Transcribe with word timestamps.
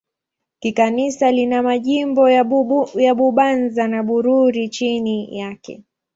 Kikanisa 0.59 1.31
lina 1.31 1.63
majimbo 1.63 2.23
ya 2.99 3.13
Bubanza 3.15 3.87
na 3.87 4.03
Bururi 4.03 4.69
chini 4.69 5.37
yake. 5.37 5.83